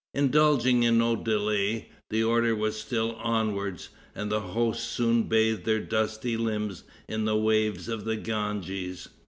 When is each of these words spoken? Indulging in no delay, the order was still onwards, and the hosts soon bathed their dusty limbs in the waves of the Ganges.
Indulging 0.15 0.81
in 0.81 0.97
no 0.97 1.15
delay, 1.15 1.91
the 2.09 2.23
order 2.23 2.55
was 2.55 2.75
still 2.81 3.13
onwards, 3.17 3.89
and 4.15 4.31
the 4.31 4.39
hosts 4.39 4.83
soon 4.83 5.29
bathed 5.29 5.63
their 5.63 5.79
dusty 5.79 6.35
limbs 6.37 6.83
in 7.07 7.25
the 7.25 7.37
waves 7.37 7.87
of 7.87 8.03
the 8.03 8.15
Ganges. 8.15 9.09